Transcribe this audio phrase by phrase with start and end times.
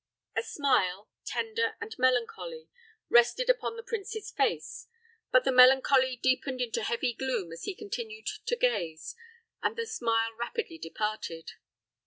[0.35, 2.69] A smile, tender and melancholy,
[3.07, 4.87] rested upon the prince's face;
[5.31, 9.13] but the melancholy deepened into heavy gloom as he continued to gaze,
[9.61, 11.51] and the smile rapidly departed.